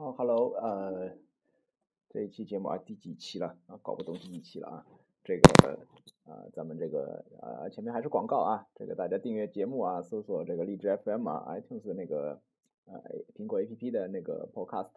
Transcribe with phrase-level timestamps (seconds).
[0.00, 1.14] 哦，Hello，呃，
[2.08, 3.78] 这一期节目啊，第几期了啊？
[3.82, 4.86] 搞不懂第几期了啊？
[5.22, 5.78] 这个
[6.24, 12.40] 啊，咱们这个啊，前面还是广告啊，这个大家订阅节目啊，搜索这个荔枝 FM 啊，iTunes 那个
[12.86, 12.98] 呃
[13.34, 14.88] 苹果 APP 的那个 Podcast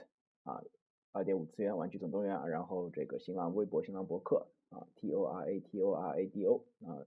[0.43, 0.63] 啊，
[1.11, 7.03] 二点五次元玩具总动员啊，然后这个新浪微博、新浪博客啊，T O R A T O R A D O 啊，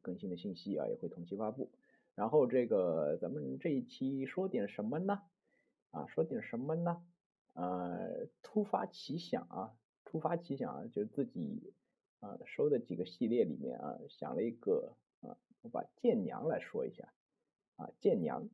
[0.00, 1.68] 更新的信息啊也会同期发布。
[2.14, 5.22] 然后这个咱们这一期说点什么呢？
[5.90, 7.02] 啊，说点什么呢？
[7.59, 9.73] 呃，突发奇想啊，
[10.03, 11.73] 突发奇想啊，就自己
[12.19, 17.13] 啊收的几个系列里面啊，想了一个啊，我把剑娘来说一下
[17.77, 18.49] 啊，剑娘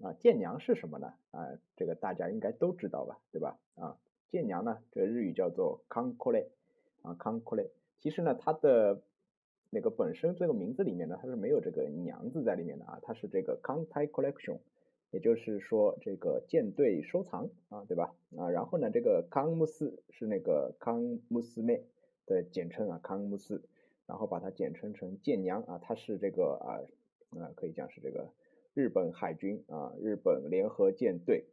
[0.00, 1.12] 啊，剑娘是什么呢？
[1.32, 3.58] 啊，这个大家应该都知道吧，对吧？
[3.74, 6.46] 啊，剑娘呢，这个日语叫做康コレ
[7.02, 9.02] 啊，康コレ，其实呢，它的
[9.70, 14.58] 那个本身这个名字里面呢，它是没有这个娘字在里面的啊，它是这个康泰 collection。
[15.11, 18.15] 也就是说，这个舰队收藏啊，对吧？
[18.37, 21.83] 啊，然后呢，这个康姆斯是那个康姆斯妹
[22.27, 23.63] 的简称啊，康姆斯，
[24.05, 26.85] 然后把它简称成舰娘啊，它是这个啊
[27.39, 28.31] 啊，可以讲是这个
[28.75, 31.45] 日本海军啊，日本联合舰队，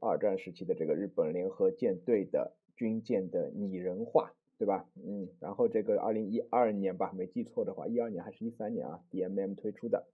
[0.00, 4.86] 二战时期的这个日本联合舰队的军舰的拟人化，对吧？
[4.96, 10.06] 嗯，然后这个二零一二年吧，没记错的话，一二年还是一三年啊，DMM 推出的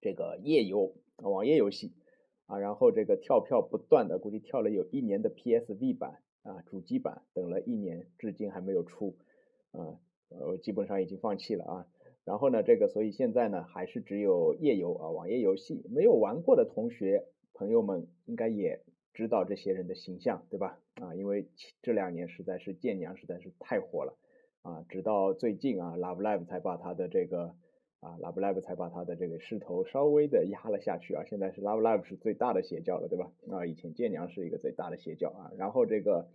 [0.00, 0.94] 这个页游。
[1.30, 1.92] 网页游戏
[2.46, 9.16] 啊，然后这个跳票不断的，估计跳了有一年的 PSV 版啊，主机版等了一年，至今还没有出
[9.70, 11.86] 啊，呃，基本上已经放弃了啊。
[12.24, 18.80] 然后呢，这个所以现在呢，还是只有页游啊，网页游戏，没有玩过的同学朋友们应该也
[19.14, 20.78] 知道这些人的形象，对吧？
[20.96, 21.48] 啊，因为
[21.82, 24.18] 这两年实在是剑娘实在是太火了
[24.62, 27.54] 啊，直到最近啊，Love Live 才把他的这个。
[28.02, 33.30] 啊，Love Live 才把他的这个势头稍微的压了下去啊，现在是 Love Live 是最大的邪教了，对吧？
[33.48, 36.26] 啊，以前剑娘是一个最大的邪教啊，然后这个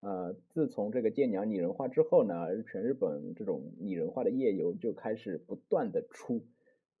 [0.00, 6.42] 呃，自从这个剑娘拟人化之后呢，全日本这种拟人化的夜游就开始不断的出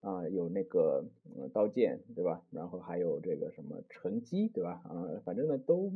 [0.02, 1.04] 啊，有那个
[1.52, 2.44] 刀剑，对吧？
[2.52, 4.82] 然后还有这个什么成机，对吧？
[4.84, 5.90] 啊，反正呢都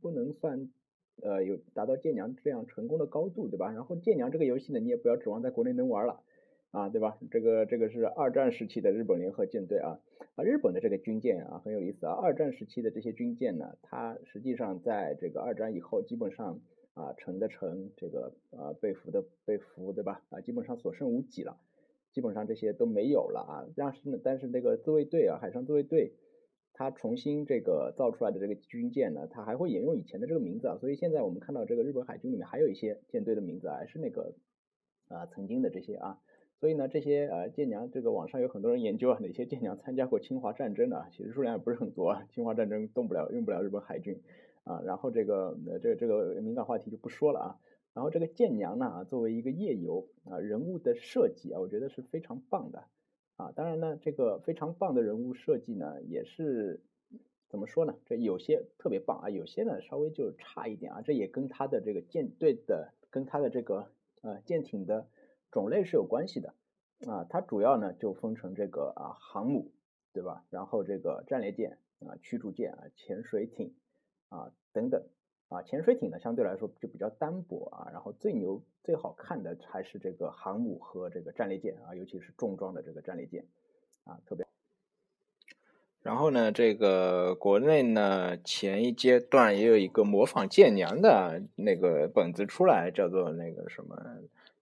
[0.00, 0.68] 不能算
[1.22, 3.70] 呃有达到剑娘这样成功的高度，对吧？
[3.70, 6.24] 然后剑娘这个游戏呢，你也不要指望在国内能玩了。
[6.70, 7.16] 啊，对吧？
[7.30, 9.98] 这个这个是二战时期的日本联合舰队啊，
[10.36, 12.12] 啊，日本的这个军舰啊很有意思啊。
[12.12, 16.60] 二战时期的这些军舰呢，它实际上在这个二战以后，基本上
[16.92, 20.22] 啊沉的沉，这个啊被俘的被俘，对吧？
[20.28, 21.58] 啊，基本上所剩无几了，
[22.12, 23.66] 基本上这些都没有了啊。
[23.74, 26.12] 但是呢，但是那个自卫队啊，海上自卫队，
[26.74, 30.76] 它重新这个造出来的这个军舰呢，它还会沿用以前的这个名字啊。
[30.78, 34.34] 所以现在我们看到这个日本海军里面还有一些舰队的名字还是那个
[35.08, 36.20] 啊曾经的这些啊。
[36.60, 42.26] 所以呢，这些呃舰娘，这个网上有很多人研究啊，哪些舰娘参加过侵华战争的，其实数量也不是很多啊。
[42.30, 44.20] 侵华战争动不了，用不了日本海军
[44.64, 44.82] 啊。
[44.84, 47.48] 然后这个呃这这个敏感话题就不说了啊。
[47.94, 52.82] 然后这个舰娘呢，作为一个页游啊，人物的设计啊，我觉得是非常棒的
[53.36, 53.52] 啊。
[53.54, 56.80] 当然呢，这个非常棒的人物设计呢，也是
[57.48, 57.94] 怎么说呢？
[58.04, 61.02] 这有些特别棒啊，有些呢稍微就差一点啊。
[61.02, 63.92] 这也跟他的这个舰队的，跟他的这个
[64.22, 65.06] 呃舰艇的。
[65.50, 66.54] 种类是有关系的
[67.06, 69.72] 啊，它主要呢就分成这个啊航母，
[70.12, 70.44] 对吧？
[70.50, 73.74] 然后这个战列舰啊、驱逐舰啊、潜水艇
[74.28, 75.06] 啊等等
[75.48, 83.46] 啊，潜水艇呢相对来说就比较单薄啊，然后最牛最好看的还是这个航母和这个战列舰啊，尤其是重装的这个战列舰
[84.04, 84.46] 啊，特别。
[86.02, 93.96] 然后呢，这个国内呢前一阶段也有一个模仿舰娘的那个本子出来，叫做那个什么。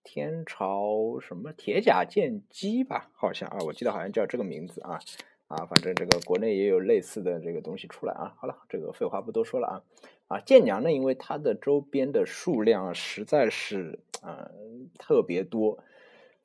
[0.06, 5.00] 天朝什么铁甲剑姬吧，好像啊，我记得好像叫这个名字啊
[5.48, 8.32] 啊，反正这个国内也有类似的这个东西出来啊。
[8.38, 9.82] 好了，这个废话不多说了啊
[10.28, 14.48] 啊，剑娘呢，因为它的周边的数量实在是啊
[14.96, 15.80] 特别多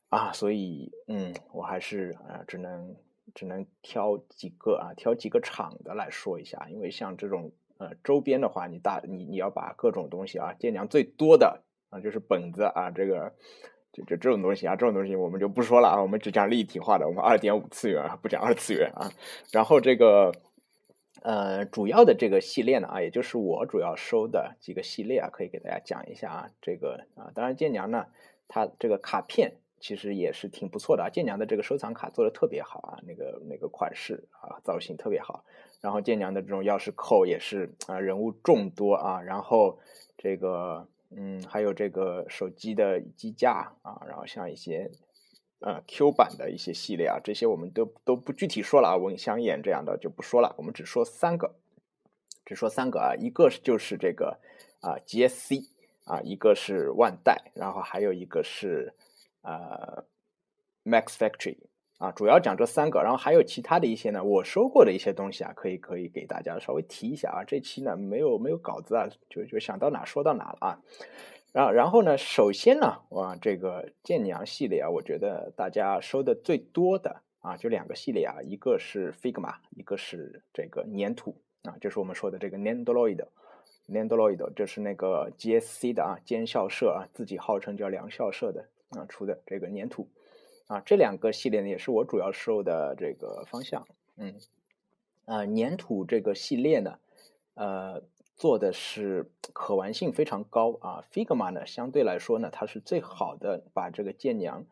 [0.10, 2.96] 啊，所以嗯，我还是啊只能
[3.36, 11.62] 只能挑几个啊，挑几个厂的来说一下，因为像这种呃周边的话，你大你你要把各种东西啊，剑娘最多的。
[11.92, 13.34] 啊，就是本子啊，这个，
[13.92, 19.12] 就就这种东西啊，这种东西我们就不说了啊，我们只讲立体化的，我们二点五次元啊，不讲二次元啊。
[19.52, 20.32] 然后这个，
[21.22, 26.50] 呃，主要的这个系列呢啊，也就是我主要收的几个系列啊，可以给大家讲一下啊。
[26.62, 28.06] 这个啊，当然剑娘呢，
[28.48, 31.10] 它这个卡片其实也是挺不错的啊。
[31.10, 35.44] 建娘的这个收藏卡做的特别好啊，那个那个款式啊，造型特别好。
[35.82, 39.78] 然后建娘的这种钥匙扣也是啊，人物众多啊，然后
[40.18, 40.88] 这个。
[41.16, 44.90] 嗯，还有这个手机的机架啊，然后像一些
[45.60, 51.56] 呃 Q 版的一些系列啊，这些我们都都不具体说了啊，文香眼这样的就不说了，我们只说三个，
[52.46, 54.40] 只说三个啊，一个就是这个
[54.80, 55.68] 啊 GSC
[56.06, 58.94] 啊，一个是万代，然后还有一个是
[59.42, 60.06] 呃
[60.86, 61.58] Max Factory
[62.02, 67.44] 啊，主要讲这三个，然后还有其他的一些呢，我收过的一些东西啊，可以可以给大家稍微提一下啊。
[67.46, 70.82] 这期呢没有没有稿子啊，就就想到哪说到哪了啊。
[71.54, 88.66] 然后然后呢，首先呢，哇，这个剑娘系列啊，我觉得大家收的最多的啊，就两个系列啊，一个是 Figma，一个是这个粘土啊，就是我们说的这个 Nendoroid，Nendoroid，这是那个 GSC 的啊，尖校社啊，自己号称叫梁校社的
[88.98, 90.10] 啊出的这个粘土
[90.72, 93.86] 啊，这两个系列呢，也是我主要收的这个方向，
[94.16, 94.36] 嗯，
[95.26, 96.98] 啊，粘土这个系列呢，
[97.56, 98.02] 呃。
[98.38, 104.66] 做的是可玩性非常高啊，Figma 呢相对来说呢，它是最好的把这个剑娘，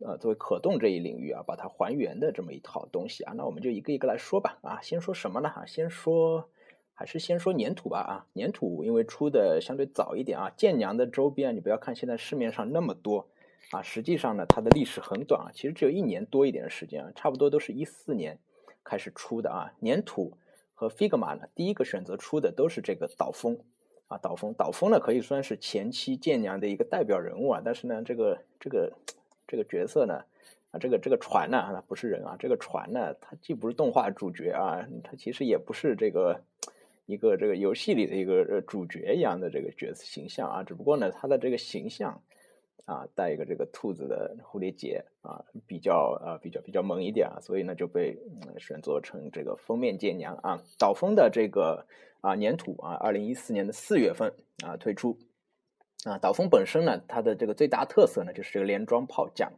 [0.00, 3.32] 呃，作为可动这一领域啊，把它还原的这么一套东西啊。
[3.34, 5.48] 那我们就一个一个来说吧啊，先说什么呢？
[5.48, 6.50] 啊，先说
[6.92, 13.26] 还是先说粘土吧啊，粘土因为出的相对早一点啊，剑娘的周边你不要看现在市面上那么多
[13.74, 18.38] 啊，实际上呢它的历史很短啊，其实只有一年多一点的时间啊，差不多都是一四年
[18.84, 20.36] 开始出的啊，粘土。
[20.76, 23.58] 和 Figma 呢，第一个选择出的都是这个岛风
[24.08, 27.62] 啊，岛风，岛风呢可以算是前期剑娘的一个代表人物啊。
[27.64, 28.92] 但是呢，这个这个
[29.46, 30.24] 这个角色呢，
[30.70, 36.40] 啊，这个这个船呢，它不是人啊，这个船呢，它既不是动画主角啊，它其实也不是这个
[37.06, 40.62] 一个这个游戏里的一个主角一样的这个角色形象啊。
[40.62, 42.22] 只不过呢，它的这个形象。
[42.86, 48.18] 啊，带一个这个兔子的蝴蝶结啊，比较啊比较比较萌一点啊，所以呢就被
[48.58, 50.62] 选作成这个封面剑娘啊。
[50.78, 51.86] 岛风的这个
[52.20, 55.16] 啊粘土啊，二零一四年的四月份啊推出
[56.04, 56.18] 啊。
[56.18, 59.54] 岛风本身呢，它的这个最大特色呢就是这个连装炮匠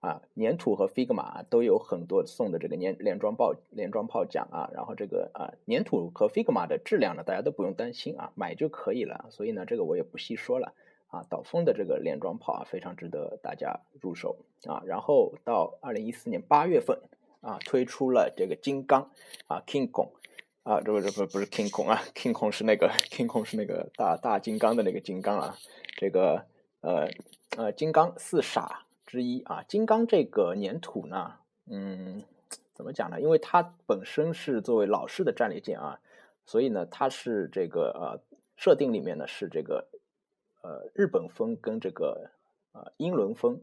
[0.00, 0.20] 啊。
[0.36, 4.68] 粘土和 Figma 都有很多送的这个连连装炮连装炮匠啊。
[4.74, 9.24] 然后这个啊粘土和 Figma 的质量呢，大家都不用担心啊，买就可以了。
[9.30, 10.74] 所以呢，这个我也不细说了。
[11.12, 14.82] 啊，岛风的这个连装炮啊，非常值得大家入手啊。
[14.86, 16.98] 然后到二零一四年八月份
[17.42, 19.10] 啊，推出了这个金刚
[19.46, 20.08] 啊，King Kong
[20.62, 25.54] 啊，这不这不不是 King Kong 啊，King Kong 是那个 King Kong 是那个大大金刚的那个金刚啊。
[25.98, 26.46] 这个
[26.80, 27.10] 呃
[27.58, 31.34] 呃，金刚四傻之一啊，金刚这个粘土呢，
[31.66, 32.22] 嗯，
[32.72, 33.20] 怎么讲呢？
[33.20, 36.00] 因为它本身是作为老式的战列舰啊，
[36.46, 38.18] 所以呢，它是这个呃
[38.56, 39.88] 设定里面呢是这个。
[40.62, 42.30] 呃，日本风跟这个
[42.72, 43.60] 呃英伦风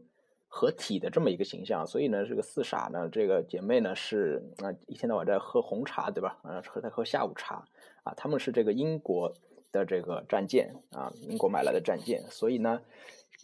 [0.48, 6.38] 合体的这么一个形象，所以呢，这个四傻呢，这个姐妹呢是啊一天到晚在喝红茶，对吧？
[6.42, 7.64] 啊，喝在喝下午茶
[8.04, 9.34] 啊，他们是这个英国
[9.72, 12.82] 的这个战舰啊，英国买来的战舰，所以呢，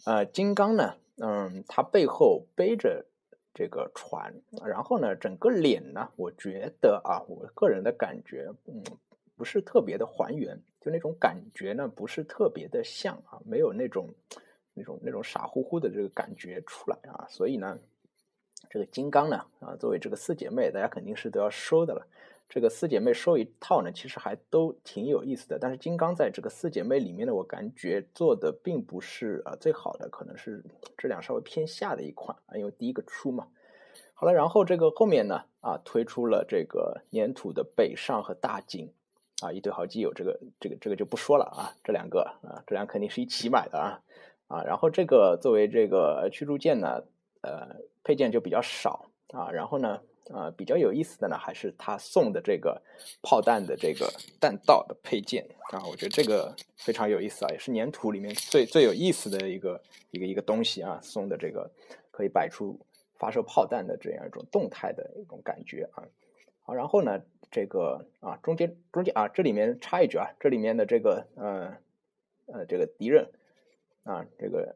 [0.05, 3.05] 呃，金刚呢，嗯，它背后背着
[3.53, 8.83] 这个船，然后呢，整个脸呢，我觉得啊，我个人的感觉，嗯。
[9.35, 14.07] 不是特别的还原，就那种感觉呢，不是特别的像啊，没有那种
[14.73, 17.77] 那种那种傻乎乎的这个感觉出来啊，所以呢，
[18.69, 22.07] 这个金刚呢啊，作为这个四姐妹，大家肯定是都要收的了。
[22.47, 25.59] 这个四姐妹收一套呢，其实还都挺有意思的。
[25.59, 30.63] 但是金刚在这个四姐妹里面呢，我感觉做的并不是啊最好的，可能是
[30.97, 33.49] 质量稍微偏下的一款啊，因为第一个出嘛。
[34.13, 38.89] 好了，然后这个后面呢啊，推出了这个粘土的北上和大井。
[39.39, 44.01] 啊，一对好基友，这个这个这个就不说了啊，这两个啊，这两肯定是一起买的啊
[44.47, 47.03] 啊，然后这个作为这个驱逐舰呢，
[47.41, 52.81] 呃，配件就比较少啊，然后呢，呃，比较有意思的呢，还是他送的这个
[53.21, 61.69] 炮弹的这个弹道的配件啊，我觉得这个非常有意思啊，也是粘土里面最最有意思的一个一个一个东西啊，送的这个
[62.09, 62.79] 可以摆出
[63.19, 66.01] 发射炮弹的这样一种动态的一种感觉啊，
[66.63, 67.21] 好，然后呢。
[67.49, 71.77] 这个啊，中间中间啊，这里面插一句啊，这里面的这个呃
[72.45, 73.29] 呃这个敌人
[74.03, 74.75] 啊，这个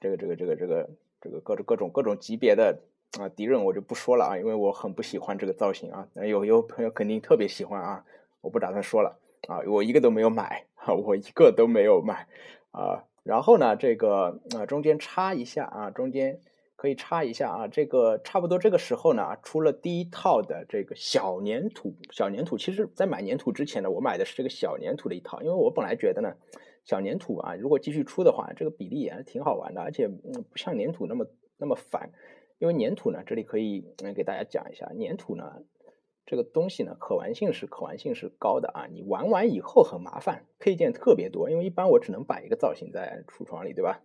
[0.00, 2.80] 这个这个这个这个这个各种各种各种级别的
[3.18, 6.08] 啊敌人我就不说了啊，因为我很不喜欢这个造型啊。
[6.14, 8.04] 有有朋友肯定特别喜欢啊，
[8.40, 9.18] 我不打算说了
[9.48, 12.26] 啊，我一个都没有买啊，我一个都没有买
[12.70, 13.04] 啊。
[13.22, 16.40] 然后呢，这个啊中间插一下啊，中间。
[16.78, 21.92] 可以插一下啊，这个差不多这个时候呢，出了第一套的这个小粘土。
[22.12, 26.36] 小粘土，其实在买粘土之前呢，我买的是这个小粘土的一套，因为我本来觉得呢，
[26.84, 32.12] 小粘土啊，如果继续出的话，这个比例也挺好玩的，而且不像粘土那么那么烦。
[32.60, 35.64] 因为粘土呢，这里可以嗯给大家讲一下，粘土呢
[36.26, 44.00] 这个东西呢，可玩性是可玩性是高的啊，你玩完以后很麻烦，配件特别多，因为一般我只能摆一个造型在橱窗里，对吧？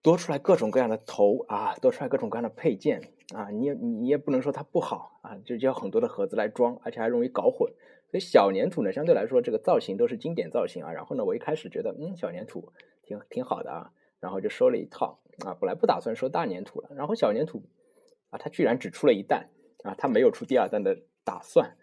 [0.00, 3.02] 多出来各种各样的头啊，多出来各种各样的配件
[3.34, 7.72] 啊，你也你也不能说它不好啊，就要很多的盒子来装，而且还容易搞混。
[8.10, 10.92] 所以小粘土呢，相对来说这个造型都是经典造型啊。
[10.92, 13.90] 然后呢，我一开始觉得嗯小粘土挺挺好的啊，
[14.20, 15.54] 然后就收了一套啊。
[15.60, 17.62] 本来不打算收大粘土了，然后小粘土
[18.30, 19.48] 啊，它居然只出了一弹
[19.82, 21.76] 啊，它没有出第二弹的打算，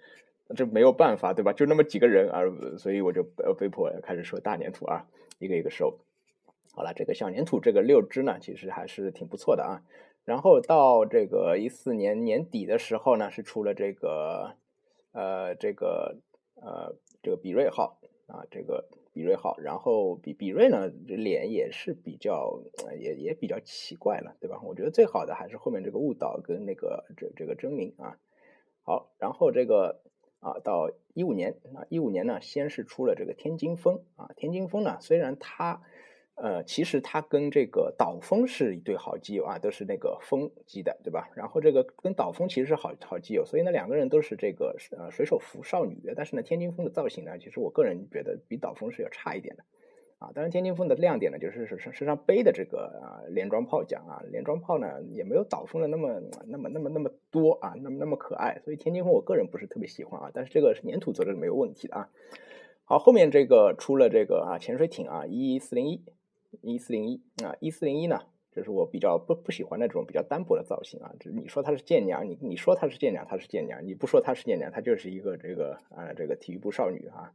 [0.56, 1.54] 这没有办法对吧？
[1.54, 2.42] 就那么几个人啊，
[2.78, 5.06] 所以我就呃被迫开始收大粘土啊，
[5.38, 6.00] 一个一个收。
[6.76, 9.82] 好了，这个小粘土这个六只呢，其实还是挺不错的啊。
[10.26, 14.58] 然后到这个一四年年底的时候呢，是出了这个
[15.14, 16.18] 呃这个
[16.56, 19.58] 呃这个比瑞号啊，这个比瑞号。
[19.60, 22.62] 然后比比瑞呢，这脸也是比较
[23.00, 24.60] 也也比较奇怪了，对吧？
[24.62, 28.18] 我觉得最好的还是后面这个雾岛跟那个这这个真名啊。
[28.84, 30.02] 好，然后这个
[30.42, 35.82] 啊到一五年啊一五年呢，先是出了这个天津风啊，天津风呢虽然它。
[36.36, 41.30] 呃，其实它跟这个岛风是一对好基友啊，都是那个风基的，对吧？
[41.34, 45.98] 然后这个跟岛风其实是好好基友，所以呢，两个人都是这个呃水手服少女。
[46.14, 49.64] 但是呢，天津风的造型呢，其实我个人觉得比岛风是要差一点的
[50.20, 50.30] 啊。
[50.36, 58.60] 当然，天津风的亮点呢，就是身身上背的这个啊连装炮桨啊，连装炮呢也没有岛风的那么那么那么那么多啊，那么那么可爱。
[58.66, 62.10] 所以天津风我个人不是特别喜欢啊，但是这个是粘土做的是没有问题的啊。
[62.84, 66.04] 好，后面这个出了这个啊潜水艇啊一四零一。
[66.62, 68.22] 一四零一啊，一四零一呢，
[68.52, 71.14] 就是我比较不不喜欢那种比较单薄的造型啊。
[71.20, 77.34] 就是你说它是舰娘，你你说它是舰娘，它是舰娘；你不说它是舰娘，它就是一个这个啊这个体育部少女啊。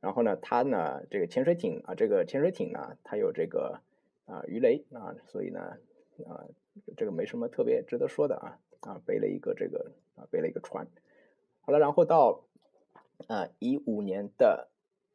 [0.00, 3.80] 然后呢，它呢这个潜水艇啊，这个潜水艇呢，它有这个
[4.26, 5.60] 啊鱼雷啊，所以呢
[6.26, 6.44] 啊
[6.96, 10.86] 这个没什么特别值得说的啊啊背了一个这个啊背了一个船。
[11.60, 12.44] 好了，然后到
[13.26, 14.68] 啊一五年的。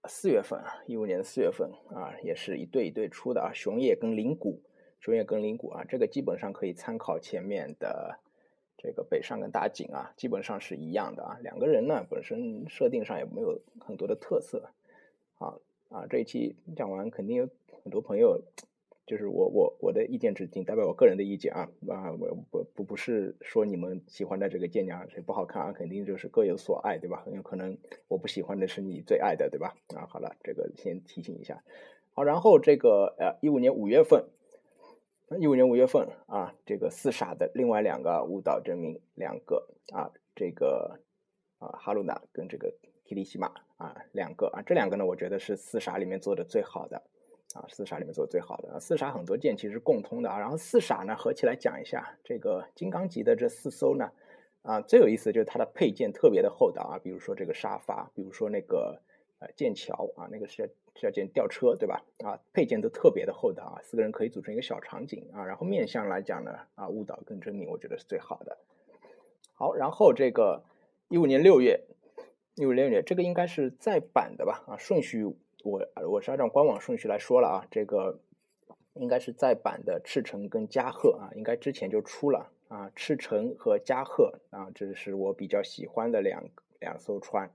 [0.07, 4.61] 四月份啊，一五年的四月份啊，也是一对一对出的啊，熊野跟灵谷，
[4.99, 8.17] 熊野跟灵谷啊，这个基本上可以参考前面的
[8.77, 11.37] 这个北上跟大井啊，基本上是一样的啊。
[11.43, 14.71] 两个人呢，本身设定上也没有很多的特色
[15.37, 15.53] 啊
[15.89, 17.47] 啊，这一期讲完，肯定有
[17.83, 18.41] 很多朋友。
[19.11, 27.77] 就是我我我的意见只仅代表我个人的意见啊啊我不不不是说你们喜欢的这个舰娘谁不好看啊肯定就是各有所爱对吧很有可能
[28.07, 31.61] 我不喜欢的是你最爱的对吧啊好了这个先提醒一下
[32.13, 34.29] 好然后这个呃一五年五月份
[35.37, 41.01] 一五年五月份啊这个四傻的另外两个舞蹈证明两个啊这个
[41.59, 47.03] 啊哈鲁娜跟这个提里西玛啊两个啊这两个呢我觉得是四傻里面做的最好的。
[47.53, 50.39] 啊，四傻里面做的最好的啊，四傻很多件其实共通的啊。
[50.39, 54.11] 然后四傻呢合起来讲一下，这个金刚级的这四艘呢，
[54.61, 56.99] 啊最有意思就是它的配件特别的厚道啊。
[56.99, 59.01] 比如说这个沙发，比如说那个
[59.39, 62.03] 呃剑桥啊，那个是是要建吊车对吧？
[62.23, 65.43] 啊配件都特别的厚道啊，四个人可以组成一个小场景啊。
[65.43, 68.57] 然后面向来讲呢，啊误导跟真名我觉得是最好的。
[69.53, 70.63] 好，然后这个
[71.09, 71.81] 一五年六月，
[72.55, 74.63] 一五年六月这个应该是再版的吧？
[74.67, 75.25] 啊顺序。
[75.63, 78.19] 我我是按照官网顺序来说了啊，这个
[78.93, 86.43] 应该是再版的赤城跟加贺啊，应该之前就出了啊，赤城和加贺啊，这是我比较喜欢的两
[86.79, 87.51] 两艘船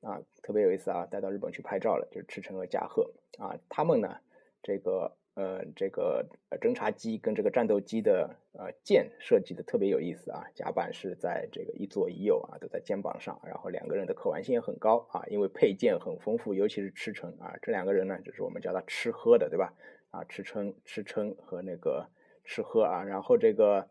[0.00, 4.16] 啊，特别有意思啊，带到日本去拍照了，就是赤城和加贺啊，他们呢
[4.62, 5.16] 这个。
[5.40, 6.26] 呃，这个
[6.60, 19.72] 侦察机跟这个战斗机的呃舰设计的特别有意思啊，甲板是在这个一左一右啊，都在肩膀上，然后两个人的可玩性也很高啊，因为配件很丰富，尤其是赤诚啊，这两个人呢，就是我们叫他吃喝的，对吧？
[20.10, 22.10] 啊，吃撑吃撑和那个
[22.44, 23.88] 吃喝啊，然后这个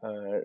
[0.00, 0.44] 呃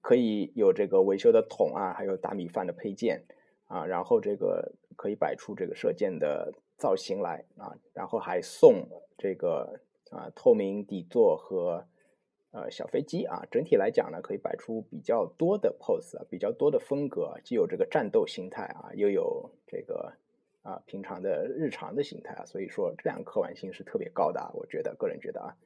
[0.00, 3.22] 可以有这个维修的桶啊，还有打米饭的配件
[3.68, 6.52] 啊，然后这个可以摆出这个射箭的。
[6.80, 9.78] 造型来啊，然后还送这个
[10.10, 11.86] 啊透明底座和
[12.52, 20.14] 呃小飞机啊，整体来讲呢，可以摆出比较多的 pose 啊，比较多的风格，既有这个战斗形态啊，又有这个
[20.62, 25.56] 啊平常的日常的形态啊，所以说这两个可玩性是特别高的啊，我觉得个人觉得啊，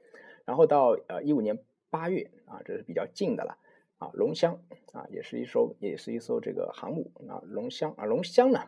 [0.45, 1.57] 然后到呃一五年
[1.91, 3.57] 八月啊，这是比较近的了
[3.99, 4.59] 啊，龙香
[4.93, 8.61] 啊也是一艘也是一艘这个航母啊，龙香啊龙香呢。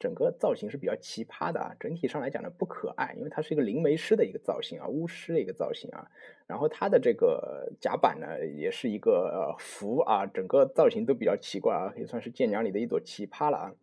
[0.00, 6.10] 整个造型是比较奇葩的啊，整体上来讲呢不可爱，因为它是一个灵媒师的一个造型啊，巫师的一个造型啊。
[6.46, 13.74] 然后它的这个甲板呢也是一个符啊，整个造型都比较奇怪啊，可以算是舰娘里的一朵奇葩了啊。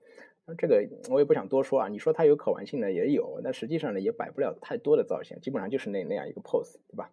[0.47, 7.11] 那这个我也不想多说啊，你说它有可玩性呢也有，但实际上呢也摆不了太多的造型，基本上就是那那样一个 pose，对吧？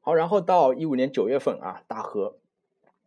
[0.00, 2.38] 好，然后到一五年九月份啊，大河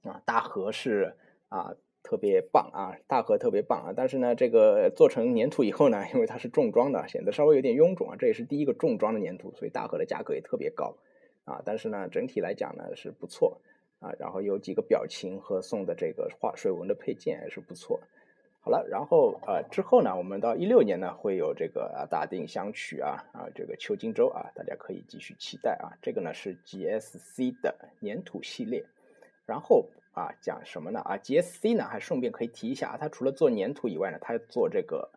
[0.03, 1.17] 啊，大河是
[1.49, 1.75] 啊。
[2.03, 3.93] 特别棒啊，大河特别棒啊！
[3.95, 8.15] 但是呢，这个做成粘土以后呢，因为它是重装的，显得稍微有点臃肿啊。
[8.17, 10.95] 这也是第一个重装的粘土，所以大河的价格也特别高
[11.45, 11.61] 啊。
[11.65, 13.61] 但是呢，整体来讲呢是不错
[13.99, 14.11] 啊。
[14.17, 17.99] 然后有几个表情和送的这个画水纹的配件也是不错
[18.61, 25.95] 好了，然后呃之后呢，我们到一六年呢会有这个大定相曲啊啊这个秋金周啊，大家可以继续期待啊。
[26.01, 28.83] 这个呢是 GSC 的粘土系列，
[29.49, 35.09] 然后啊讲什么呢啊 GSC 呢还顺便可以提一下啊，它除了做粘土以外呢，它做这个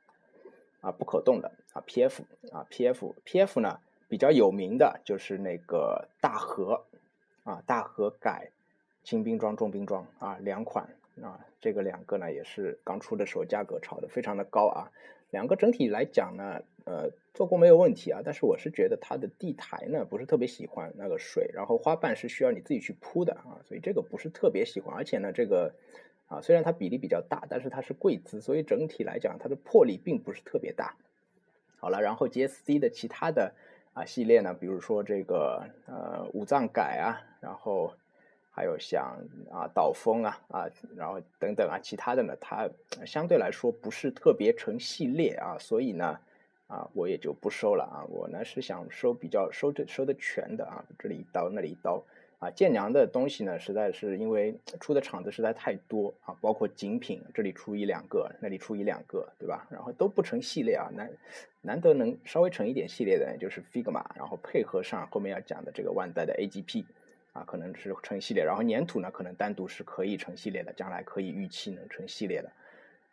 [0.81, 6.85] 啊不可动的啊 PF 啊 PF PF 呢比较有名的就是那个大和
[7.45, 8.51] 啊大和改
[9.05, 10.89] 轻冰装重冰装啊两款。
[11.23, 14.91] 啊，这个两个呢也是刚出的时候价格炒的非常的高啊。
[15.31, 24.95] 两个整体来讲呢，呃，做工没有问题啊，但是我是觉得它的地台呢不是特别喜欢那个水，然后花瓣是需要你自己去铺的啊，所以这个不是特别喜欢。
[24.97, 25.75] 而且呢，这个
[26.29, 30.97] 啊虽然它比例比较大，但是它是贵资，所以整体来讲它的魄力并不是特别大。
[31.79, 33.55] 好了，然后 GSC 的其他的
[33.95, 37.93] 啊系列呢，比如说这个呃五脏改啊，然后。
[38.55, 39.17] 还有像
[39.51, 42.69] 啊导风啊啊，然后等等啊，其他的呢，它
[43.07, 46.21] 相对来说不是特别成系列啊，所以呢
[46.73, 48.01] 啊我也就不收了啊。
[48.09, 52.03] 我呢是想收比较收的收的全的啊，这里一刀那里一刀
[52.39, 52.51] 啊。
[52.51, 59.67] 建娘的东西呢，实在是因为出的厂子实在太多啊，包括精品这里出一两个，那里出一两个，对吧？
[59.71, 61.11] 然后都不成系列啊，难
[61.61, 66.85] 难得能稍微成一点系列的，就是 Figma，然后配合上后面要讲的这个万代的 AGP。
[67.35, 72.53] 啊，可能是成系列，然后粘土呢，可能单独是可以成系列的，将来可以预期能成系列的，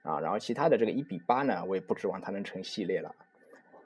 [0.01, 3.16] 啊，然后其他的这个一比八呢，我也不指望它能成系列了。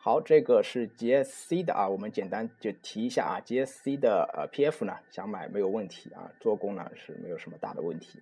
[0.06, 8.20] 好，这个是 GSC 的啊，我们简单就提一下啊，GSC 的呃 PF 呢，想买没有问题啊，做工呢是没有什么大的问题。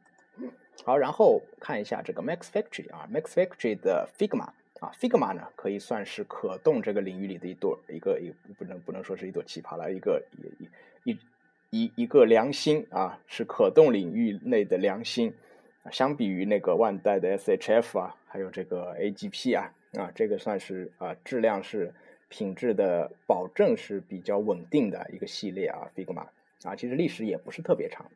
[0.84, 10.24] 好，然后看一下这个 Max Factory 啊，Max Factory 的 Figma 啊，Figma 呢可以算是可动这个领域里的一朵一个一不能不能说是一朵奇葩了，一个
[11.04, 11.18] 一一。
[11.72, 15.34] 一一个良心啊，是可动领域内的良心。
[15.90, 21.94] 相比于那个万代的 SHF 啊，还有这个 AGP 啊，啊，这个算是啊质量是
[22.30, 26.28] 品质的保证是比较稳定的一个系列啊，Figma
[26.64, 28.10] 啊，其实历史也不是特别长。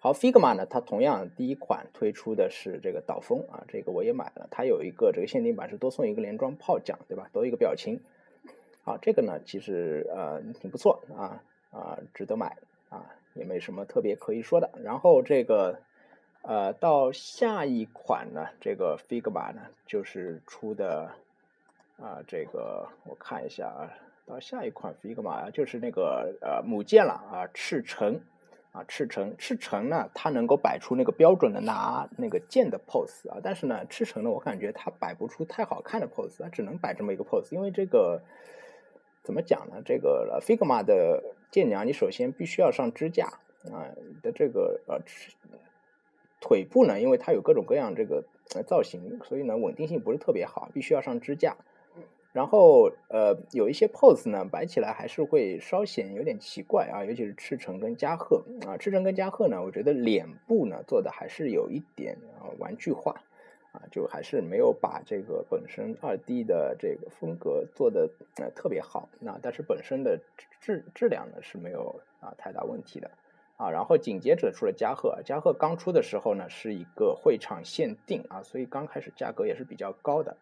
[0.00, 7.30] 好，Figma 呢，它同样第一款推出的是这个导风啊，这个我也买了，它有一个这个限定版是多送一个连装炮奖，对吧？
[7.32, 8.00] 多一个表情。
[8.82, 11.42] 好，这个呢其实呃挺不错啊。
[11.70, 12.56] 啊，值得买
[12.88, 14.70] 啊，也没什么特别可以说的。
[14.82, 15.82] 然后这个，
[16.42, 21.10] 呃，到下一款呢，这个 Figma 呢，就是出的
[22.00, 23.90] 啊，这个我看一下啊，
[24.26, 28.20] 到下一款 Figma 啊，就是那个呃母舰了啊，赤城
[28.72, 38.22] 啊，赤城，赤城呢，它能够摆出那个标准的拿那个剑的 pose 啊，但是呢，赤城呢，我感觉它摆不出太好看的 pose，它只能摆这么一个 pose，因为这个。
[39.24, 39.82] 怎么讲呢？
[39.84, 43.26] 这个 Figma 的剑娘，你首先必须要上支架
[43.70, 43.84] 啊
[44.22, 44.98] 的这个呃
[46.40, 48.24] 腿部呢，因为它有各种各样这个
[48.66, 51.56] 造型，所以呢稳定性不是特别好，必须要上支架。
[52.32, 63.14] 然后呃有一些 pose 呢摆起来还是会稍显有点奇怪啊，尤其是赤诚跟加贺啊，赤诚跟加贺呢，我觉得脸部呢做的还是有一点啊玩具化。
[63.70, 70.18] 啊，就还是没有把这个本身二 D 的这个风格做的呃特别好，那但是本身的
[70.58, 73.10] 质质量呢是没有啊太大问题的
[73.58, 73.68] 啊。
[73.68, 80.38] 然后紧接着出了加贺，加贺刚出的时候呢是一个会场限定啊，所以刚开始价格也是比较高的。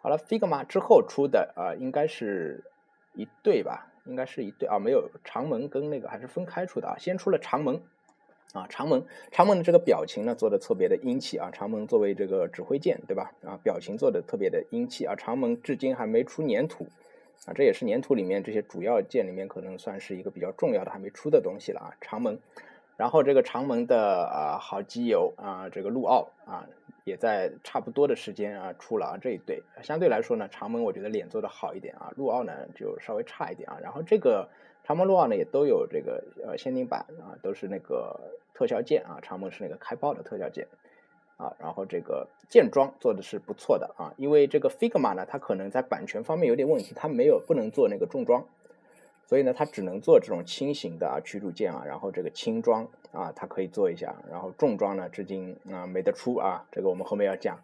[0.00, 2.64] 好了，Figma 之后出的啊应该是
[3.12, 7.82] 一对吧，应该是一对啊，没有长门跟那个还是分开出的啊，先出了长门。
[8.52, 11.50] 啊，长门，长门的这个表情呢，做的特别的英气啊。
[11.52, 13.32] 长门作为这个指挥剑，对吧？
[13.44, 15.16] 啊，表情做的特别的英气啊。
[15.16, 16.86] 长门至今还没出粘土
[17.46, 21.94] 啊，这也是粘土里面这些主要件里面可能算是一个比较重要的还没出的东西了啊。
[22.00, 22.38] 长门，
[22.96, 26.66] 然后这个长门的啊好基友啊，这个陆奥啊，
[27.04, 33.78] 也在差不多的时间啊出了啊这一对，相对来说呢，长门我觉得脸做的好一点啊，陆奥呢就稍微差一点啊。
[33.82, 34.48] 然后这个
[34.82, 38.18] 长门陆奥呢也都有这个呃限定版啊，都是那个。
[38.56, 40.68] 特效件啊，长门是那个开爆的特效件
[41.36, 48.46] 啊，然后这个剑装做的是不错的啊，因为这个 Figma 呢，它可能在版权方面有点问题，它没有不能做那个重装，
[49.26, 57.58] 所以呢，它只能做这种轻型的啊驱逐舰啊，然后这个轻装啊，它可以做一下，然后重装呢，至今啊没得出啊，这个我们后面要讲。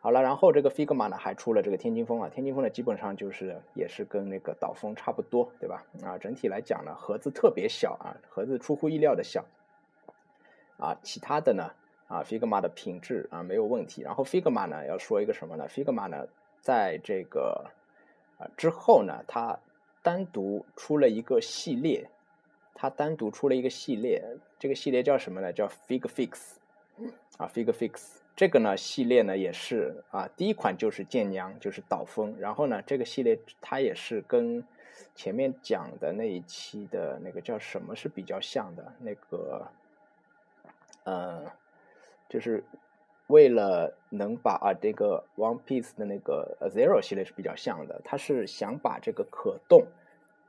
[0.00, 5.82] 好了，然后这个 Figma 呢还出了这个天津风啊，天津风呢基本上就是也是跟那个导风差不多，对吧？
[6.04, 9.46] 啊，整体来讲呢，盒子特别小啊，盒子出乎意料的小。
[10.76, 11.70] 啊，其他的呢？
[12.08, 14.02] 啊，Figma 的品质啊没有问题。
[14.02, 16.26] 然后 Figma 呢要说一个什么呢？Figma 呢
[16.60, 17.70] 在这个
[18.38, 19.58] 啊之后呢，它
[20.02, 22.08] 单独出了一个系列，
[22.74, 24.22] 它单独出了一个系列，
[24.58, 25.52] 这个系列叫什么呢？
[25.52, 26.54] 叫 Fig Fix
[27.38, 34.64] 啊，Fig Fix 这个呢系列呢也是啊，第一款就是剑娘，就是导风，然后呢这个系列它也是跟
[35.14, 39.66] 前面讲的那一期的那个叫什么是比较像的，那个，
[41.04, 41.44] 呃，
[42.34, 42.64] 就是
[43.28, 49.86] 为了能把啊这个 One Piece 的那个 Zero 系列是比较像的，它是想把这个可动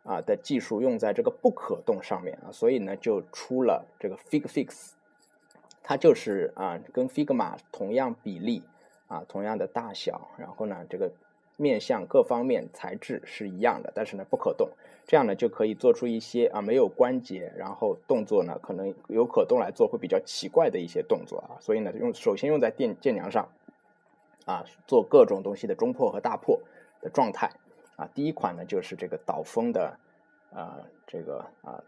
[0.04, 4.94] 啊的技术用在这个不可动上面啊，所以呢就出了这个 Fig Fix。
[5.84, 8.64] 它就是啊，跟 Figma 同样比例
[9.06, 11.12] 啊，同样的大小，然后呢，这个
[11.58, 14.70] 面向各方面材质是一样的，但是呢不可动，
[15.06, 23.48] 这样呢就可以做出一些啊没有关节，然后动作呢可能有可动来做会比较奇怪的一些动作啊，所以呢用首先用在电剑娘上
[24.46, 26.62] 啊，做各种东西的中破和大破
[27.02, 27.52] 的状态
[27.96, 29.98] 啊，第一款呢就是这个导风的
[30.54, 31.84] 啊这个啊。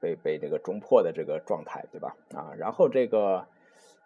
[0.00, 2.16] 被被这个中破的这个状态，对吧？
[2.34, 3.46] 啊，然后这个，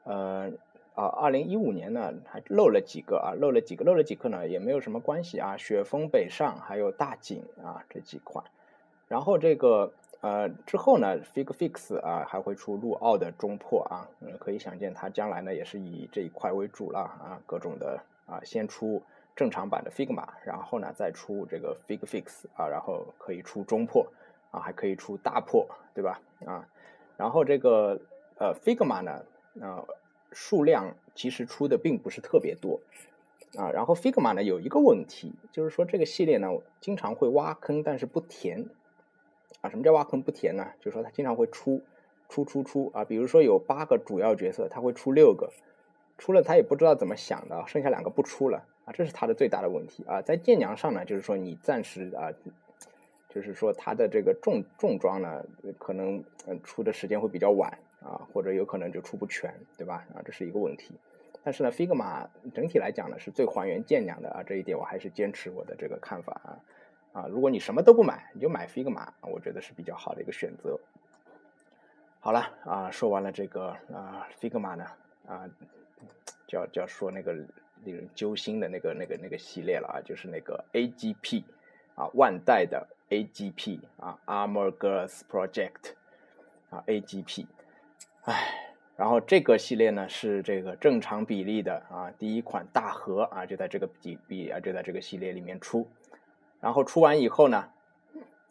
[0.05, 0.53] 呃，
[0.97, 5.57] 啊，二零一五年呢还漏了几个啊，漏了几个，漏了几个呢也没有什么关系啊。
[5.57, 8.45] 雪峰北上还有大景啊这几款，
[9.07, 14.09] 然后这个呃之后呢，Fig Fix 啊还会出陆奥的中破啊，
[14.41, 19.01] 可以想见它将来呢也是以这一块为主了啊，各种的啊先出
[19.37, 24.07] 正常版的 Figma，然后呢再出这个 Fig Fix 啊，然后可以出中破。
[24.53, 26.19] 啊，还可以出大破，对吧？
[26.47, 26.65] 啊，
[27.17, 28.01] 然后这个
[28.39, 29.23] 呃，Figma 呢，
[29.61, 29.85] 呃，
[30.33, 32.81] 数量其实出的并不是特别多
[33.57, 33.71] 啊。
[33.71, 36.49] 然后 Figma 呢有一个问题，就是说这个系列呢
[36.81, 38.69] 经常会挖坑，但是不填
[39.61, 39.71] 啊。
[39.71, 40.69] 什么叫挖坑不填呢？
[40.81, 41.83] 就是说它经常会出
[42.29, 43.05] 出出出啊。
[43.05, 45.53] 比如说有八个主要角色，它会出六个，
[46.19, 50.23] 出了他也不知道怎么想的，剩下两个不出了啊，这是他的最大的问题啊。
[50.23, 52.33] 在剑娘上呢，就是说你暂时啊。
[53.29, 55.45] 就是说它的这个重重装呢，
[55.79, 60.07] 可能嗯出的时间会比较晚啊，或者有可能就出不全，对吧？
[60.15, 60.95] 啊，这是一个问题。
[61.43, 66.59] 但是呢，Figma 整体来讲呢是最还原剑娘的啊，这一点我还是坚持我的这个看法啊
[67.13, 70.79] 啊，如果你什么都不买，你就买 Figma，我觉得是比较好的一个选择。
[72.21, 74.85] 好了啊，说完了这个啊 Figma 呢
[75.27, 75.51] 啊，
[76.47, 77.33] 就要就要说那个
[77.85, 81.45] 令人揪心的那个那个那个系列了啊，就是那个 AGP
[81.97, 82.87] 啊万代的。
[83.09, 85.93] AGP 啊，Armor Girls Project
[86.71, 87.47] 啊，AGP，
[88.27, 95.87] 哎，然后这个系列呢是这个正常比例的啊，第一款大盒啊，就在这个比比啊，就在这个系列里面出，
[96.61, 97.69] 然后出完以后呢，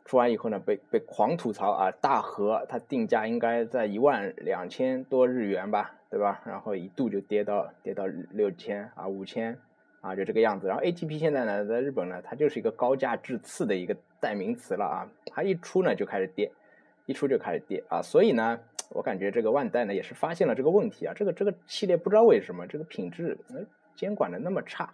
[0.06, 6.42] 出完以后呢，被被狂吐槽啊，大盒它定价应该在一万两千多日元吧，对吧？
[6.46, 9.58] 然后一度就跌到跌到六千啊，五千。
[10.00, 10.68] 啊，就这个样子。
[10.68, 15.10] 然后 ATP 现在呢，在日本呢，它就是一个高价质次的一个代名词了啊。
[15.34, 16.52] 它一出呢就开始跌，
[17.08, 18.04] 一出就开始跌啊。
[18.04, 18.60] 所以呢，
[18.92, 21.14] 我感觉这个万代呢也是发现了这个问题啊。
[21.16, 23.38] 这个这个系列不知道为什么这个品质
[23.96, 24.94] 监管的那么差，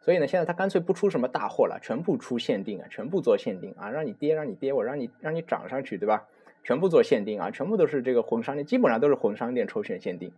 [0.00, 6.26] 所以呢，现在他干脆不出什么大货了，全部出限定啊，全部做限定啊，让你跌让你跌，我让你让你涨上去，对吧？
[6.64, 10.32] 全部做限定啊，全部都是这个魂商店，基本上都是魂商店抽选限定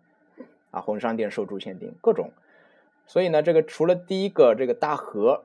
[0.71, 2.31] 啊，魂商店受注限定各种。
[3.07, 5.45] 所以呢，这个除了第一个这个大盒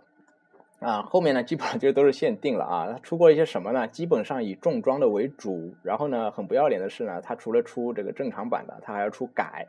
[0.79, 2.88] 啊，后面呢基本上就都是限定了啊。
[2.91, 3.88] 它出过一些什么呢？
[3.88, 5.73] 基本上以重装的为主。
[5.83, 9.67] 然后呢，很不要脸的是呢，它除了出这个正常版的，它还要出改，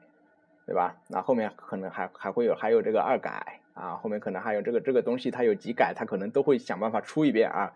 [0.67, 0.97] 对吧？
[1.09, 7.73] 那后面可能还还会有还有这个二改啊，后面可能还有这个这个东西，它有几改，它可能都会想办法出一遍啊。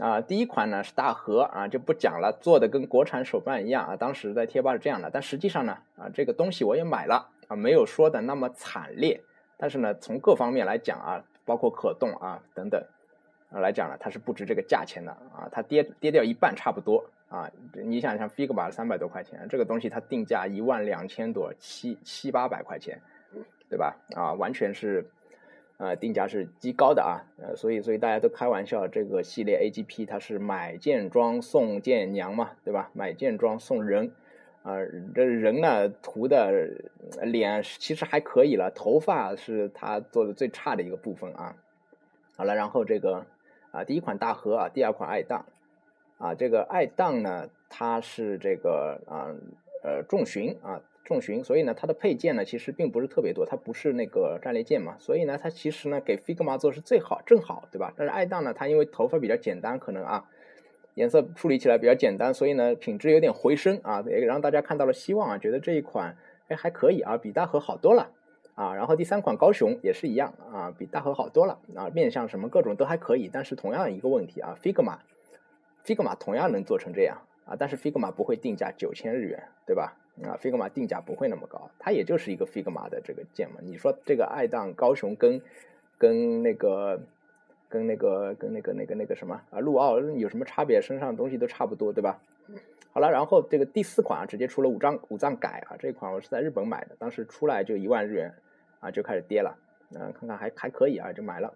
[0.00, 3.96] 啊，第一款呢是大盒啊，就不讲了，做的跟国产手办一样啊。
[3.96, 9.22] 当时在贴吧是这样的，但实际上呢，啊，这个东西我也买了啊，没有说的那么惨烈。
[9.56, 12.84] 但是呢，从各方面来讲啊，包括可动啊等等
[13.50, 17.50] 啊来讲呢，它是不值这个价钱的啊，它跌跌掉一半差不多啊。
[17.72, 23.00] 你想想，Figma 三百多块钱，这个东西它定价一万两千多，七七八百块钱，
[23.70, 23.96] 对吧？
[24.14, 25.10] 啊，完全是
[25.78, 32.90] 呃定价是极高的啊，呃，所以所以大家都开玩笑，这个系列 AGP 它是买件装送件娘嘛，对吧？
[32.92, 34.12] 买件装送人。
[34.62, 34.76] 啊，
[35.14, 36.52] 这人呢涂的
[37.22, 41.56] 脸其实还可以了，头发是他做的最差的一个部分啊。
[42.36, 43.26] 好了，然后这个
[43.70, 45.46] 啊，第一款大和啊，第二款爱当
[46.18, 49.32] 啊，这个爱当呢，它是这个啊
[49.82, 57.94] 呃重巡啊重巡，所以呢它的配件呢其实并不是特别多，它不是那个战列舰嘛，所以呢它其实呢给 Figma 做是最好正好对吧？
[57.96, 60.28] 但是爱当呢，它因为头发比较简单，可能啊。
[60.98, 66.16] 颜色处理起来比较简单，所以呢品质有点回升啊，也让大家看到了希望啊，觉得这一款
[66.48, 68.10] 哎还可以啊，比大和好多了
[68.56, 68.74] 啊。
[68.74, 79.96] 然后第三款高雄也是一样啊，比大和好多了啊，面向什么各种都还可以，但是同样一个问题啊，Figma，Figma 同样能做成这样啊，但是 Figma 不会定价九千日元，对吧？
[80.24, 83.60] 啊，Figma 定价不会那么高，它也就是一个 Figma 的这个键嘛。
[83.62, 85.40] 你说这个爱当高雄跟
[85.96, 87.00] 跟那个
[87.68, 90.80] 跟那个跟那个那个那个什么啊，陆奥有什么差别？
[90.80, 92.20] 身上东西都差不多，对吧？
[92.90, 98.34] 好了，然后这个第四款啊，直接出了五张五藏改啊，这款我是在日本买的，当时出来就一万日元
[98.80, 99.56] 啊，就开始跌了，
[99.94, 101.52] 嗯，看看还还可以啊，就买了，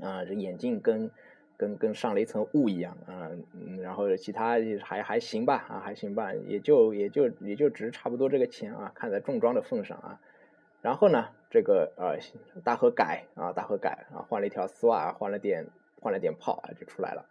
[0.00, 1.10] 啊，这眼镜跟
[1.56, 10.20] 跟跟上了一层雾一样啊，嗯，然后其他还还行吧，啊，还行吧，也就也就也就值差不多这个钱啊，看在重装的份上啊，
[10.82, 12.16] 然后呢，这个呃
[12.62, 15.66] 大和改啊，大和改啊，换了一条丝袜，换了点
[16.00, 17.26] 换了点炮啊，就出来了。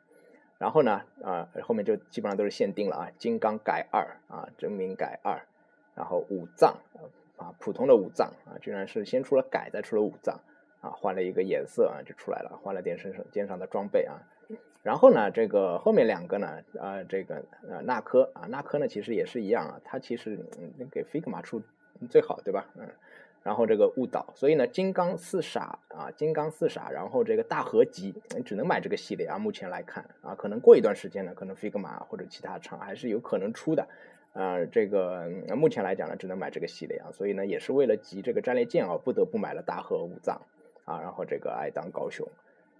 [0.58, 5.42] 然后呢，啊，后面就基本上都是限定了啊，金刚改二啊，真名改二，
[5.96, 6.76] 然后五藏
[7.38, 10.42] 啊，普通的五藏啊，居然是先出了改，再出了五藏
[10.82, 14.20] 啊，换了一个颜色啊，就出来了，换了点身上肩上的装备啊，
[14.84, 20.38] 然后呢，这个后面两个呢，啊，这个呃纳科啊，纳科呢其实也是一样啊，它其实
[20.92, 21.62] 给 Figma 出
[22.10, 22.68] 最好，对吧？
[22.76, 22.86] 嗯。
[23.42, 28.14] 然后这个误导，所以呢，金刚四傻啊，金刚四傻，然后这个大合集，
[28.46, 29.40] 只能买这个系列啊。
[29.40, 33.88] 目前来看啊，可能过一段时间呢，可能菲格玛或者其他厂还是有可能出的，
[34.34, 37.10] 啊，这个目前来讲呢，只能买这个系列啊。
[37.12, 40.42] 所以呢，也是为了集这个战列舰啊，不得不买了大和武藏
[40.86, 42.28] 啊，然后这个爱当高雄。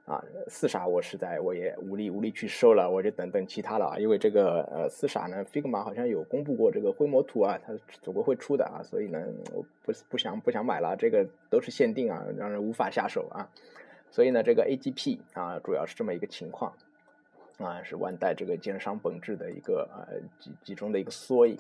[0.10, 4.00] 啊，四傻我实在我也无力无力去收了，我就等等其他了啊。
[4.00, 13.48] 因为这个呃四傻呢，Figma 好像有公布过这个灰模图啊，它总归会出的啊，所以呢，我不不想不想买了，这个都是限定啊，让人无法下手啊。
[14.10, 16.74] 所以呢，这个 AGP 啊，主要是这么一个情况
[17.60, 21.56] 啊，是万代这个奸商本质的一个呃集集中的一个缩影。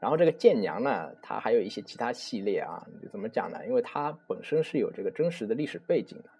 [0.00, 2.82] 然后这个剑娘呢，它还有一些其他系列啊，
[3.12, 3.66] 怎么讲呢？
[3.66, 6.30] 因为它本身是有这个真实的历史背景的。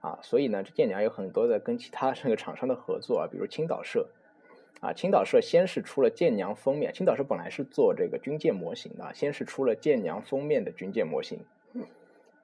[0.00, 4.08] 啊，所以呢，这舰娘有很多的跟其他这个厂商的合作啊，比如青岛社，
[4.80, 11.40] 啊，青岛社先是出了舰娘封面，青岛社本来是做这个军舰模型的，先是出了舰娘封面的军舰模型，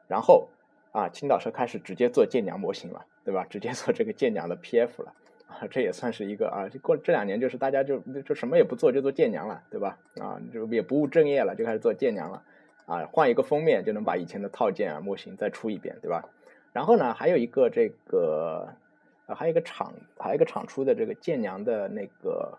[0.09, 0.49] 然后
[0.91, 3.47] 啊，青岛社开始直接做舰娘模型了，对吧？
[3.49, 5.15] 直接做这个舰娘的 PF 了，
[5.47, 9.99] 啊，这也算是一个啊，过这两年就是大家就就什么也不做，就做舰娘了，对吧？
[10.21, 12.43] 啊，就也不务正业了，就开始做舰娘了，
[12.87, 16.29] 啊，换一个封面就能把以前的套件啊模型再出一遍，对吧？
[16.75, 18.69] 然后呢，还有一个这个，
[19.27, 22.59] 呃，还有一个厂，还有一个厂出的这个建娘的那个，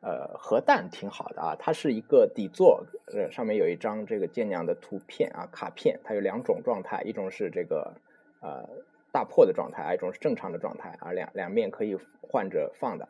[0.00, 1.54] 呃，核弹挺好的啊。
[1.58, 6.00] 它是一个底座，呃，上面有一张这个建娘的图片啊，卡片。
[6.02, 7.92] 它有两种状态，一种是这个
[8.40, 8.66] 呃
[9.12, 13.06] 大破的状态，一种是正常的状态啊，两两面可以换着放的。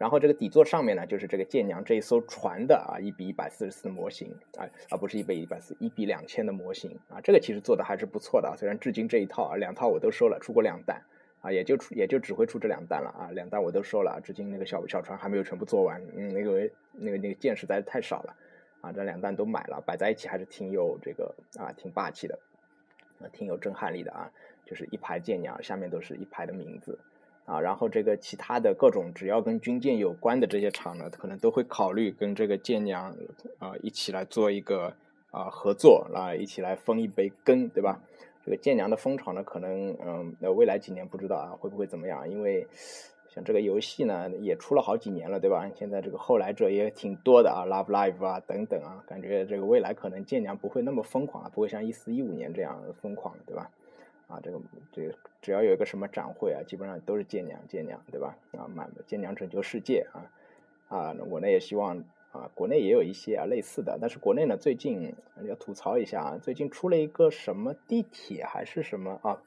[0.00, 8.56] 然后这个底座上面呢，就是这个舰娘这一艘船的啊，一比一百四十四的模型啊，而不是一比一百四，一比两千的模型啊，这个其实做的还是不错的啊。
[8.56, 11.02] 虽然至今这一套啊，两套我都收了，出过两弹
[11.42, 18.34] 啊，也就出也就只会出这两弹了啊，两弹我都收了，至今那个小小船还没有全部做完，嗯，那个那个那个舰实在是太少了
[18.80, 22.38] 啊，这两弹都买了，摆在一起还是挺有这个啊，挺霸气的，
[23.20, 24.32] 啊，挺有震撼力的啊，
[24.64, 26.98] 就是一排舰娘，下面都是一排的名字。
[27.50, 33.12] 啊，然后这个其他的各种只要跟军舰有关的这些厂呢，可能都会考虑跟这个舰娘
[33.58, 34.94] 啊一起来做一个
[35.32, 38.00] 啊合作啊，一起来分一杯羹，对吧？
[38.44, 42.30] 这个舰娘的风潮呢，可能嗯，那未来几年不知道啊会不会怎么样？
[42.30, 42.66] 因为
[43.34, 45.68] 像这个游戏呢也出了好几年了，对吧？
[45.74, 53.70] 现在这个后来者也挺多的啊，Love Live 啊等等啊，感觉这个未来可能舰娘不会那么疯狂啊，不会像一四一五年这样疯狂了，对吧？
[54.30, 54.60] 啊，这个
[54.92, 58.38] 这个只要有一个什么展会啊，基本上都是舰娘舰娘，对吧？
[58.52, 60.30] 啊，满舰娘拯救世界啊
[60.88, 61.16] 啊！
[61.28, 61.98] 我呢也希望
[62.30, 69.42] 啊，国内也有一些啊类似的，但是国内呢最近要吐槽一下啊，最近出了一个什么地铁还是什么啊，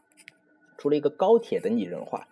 [0.78, 2.28] 出了一个高铁的拟人化。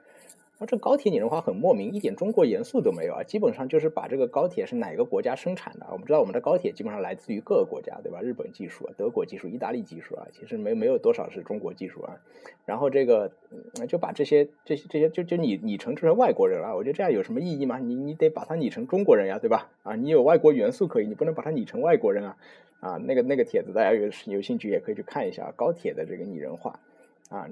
[0.66, 3.24] 这高铁拟人化很莫名，一点中国元素都没有啊！
[3.24, 5.88] 基本上就是把这个高铁是哪个国家生产的？
[5.92, 8.22] 我们知道我们的高铁基本上来自于各个国家，对吧？
[8.22, 12.18] 日本技术、德国技术、意大利技术啊，其实没没有多少是中国技术啊。
[12.66, 13.32] 然后这个
[13.88, 17.80] 就把这些这些这些就就拟拟成成外国人了，我觉得这样有什么意义吗？
[17.80, 19.70] 你你得把它拟成中国人呀，对吧？
[19.84, 22.38] 啊，你有外国元素可以，你不能把它拟成外国人啊！
[22.82, 26.80] 啊，那个那个帖子大家有有兴趣也可以去看一下高铁的这个拟人化
[27.30, 27.48] 啊。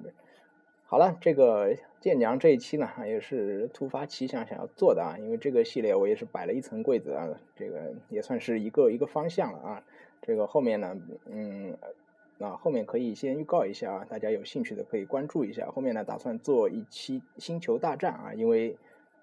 [0.92, 9.84] 好了，这个剑娘这一期呢，也是突发奇想想要做的啊，因为这个系列我也是摆了一层柜子啊，这个也算是一个一个方向了啊。
[10.20, 10.98] 这个后面呢，
[11.30, 11.78] 嗯，
[12.40, 15.68] 那后面可以先预告一下啊，大家有兴趣的可以关注一下。
[15.68, 18.76] 后面呢，打算做一期星球大战啊，因为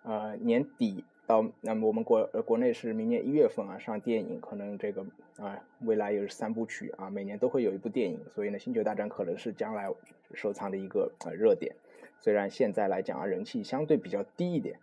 [0.05, 1.05] 呃年底。
[1.27, 5.05] 到那么我们国呃国内是明年一月份啊上电影，可能这个
[5.39, 9.93] 啊未来又是三部曲啊，每年都会有一部电影，所以呢《星球大战》可能是将来
[10.35, 11.75] 收藏的一个呃热点，
[12.21, 14.79] 虽然现在来讲啊人气相对比较低一点。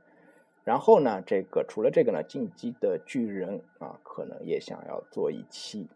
[0.65, 5.89] 然后呢，这个除了这个呢，《进击的巨人》啊可能也想要做一期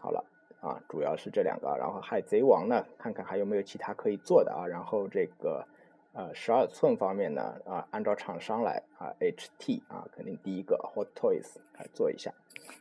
[0.00, 0.24] 好了
[0.60, 5.64] 啊，主要是这两个，然后海贼王呢，看看还有没有其他可以做的啊，然后这个
[6.12, 12.32] 呃十二寸方面呢啊，按照厂商来啊，HT 啊，肯定第一个 Hot Toys 来做一下。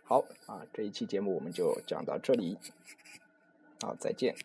[0.04, 2.58] 好啊，这一期节目我们就讲到这里，
[3.82, 4.36] 好，再见。